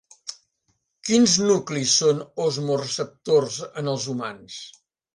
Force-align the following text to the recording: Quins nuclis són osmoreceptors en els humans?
Quins 1.09 1.35
nuclis 1.43 1.95
són 2.01 2.25
osmoreceptors 2.49 3.63
en 3.83 3.97
els 3.97 4.13
humans? 4.17 4.61